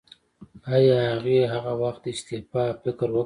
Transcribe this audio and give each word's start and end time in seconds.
ایا 0.75 0.97
هغې 1.11 1.39
هغه 1.53 1.73
وخت 1.81 2.01
د 2.03 2.07
استعفا 2.15 2.63
فکر 2.83 3.09
وکړ؟ 3.09 3.19